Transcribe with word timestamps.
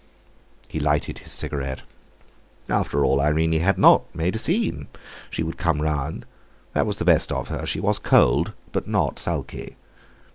He 0.67 0.79
lighted 0.79 1.19
his 1.19 1.31
cigarette. 1.31 1.83
After 2.67 3.05
all, 3.05 3.21
Irene 3.21 3.59
had 3.59 3.77
not 3.77 4.01
made 4.15 4.35
a 4.35 4.39
scene! 4.39 4.87
She 5.29 5.43
would 5.43 5.59
come 5.59 5.79
round—that 5.79 6.87
was 6.87 6.97
the 6.97 7.05
best 7.05 7.31
of 7.31 7.49
her; 7.49 7.67
she 7.67 7.79
was 7.79 7.99
cold, 7.99 8.53
but 8.71 8.87
not 8.87 9.19
sulky. 9.19 9.77